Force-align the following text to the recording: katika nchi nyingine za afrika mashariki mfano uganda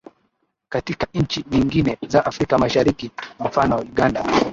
katika 0.69 1.07
nchi 1.13 1.45
nyingine 1.51 1.97
za 2.07 2.25
afrika 2.25 2.57
mashariki 2.57 3.11
mfano 3.39 3.79
uganda 3.79 4.25